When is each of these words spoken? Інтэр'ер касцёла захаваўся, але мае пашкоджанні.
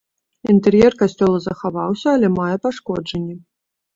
Інтэр'ер 0.53 0.93
касцёла 1.01 1.37
захаваўся, 1.43 2.07
але 2.19 2.27
мае 2.39 2.53
пашкоджанні. 2.63 3.35